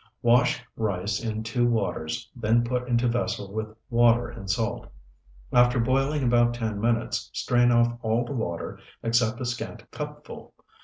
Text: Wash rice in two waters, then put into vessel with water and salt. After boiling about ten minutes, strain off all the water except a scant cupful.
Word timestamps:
Wash 0.23 0.65
rice 0.75 1.23
in 1.23 1.43
two 1.43 1.67
waters, 1.69 2.27
then 2.35 2.63
put 2.63 2.87
into 2.87 3.07
vessel 3.07 3.53
with 3.53 3.67
water 3.91 4.29
and 4.29 4.49
salt. 4.49 4.91
After 5.53 5.79
boiling 5.79 6.23
about 6.23 6.55
ten 6.55 6.81
minutes, 6.81 7.29
strain 7.33 7.71
off 7.71 7.93
all 8.01 8.25
the 8.25 8.31
water 8.33 8.79
except 9.03 9.39
a 9.41 9.45
scant 9.45 9.91
cupful. 9.91 10.55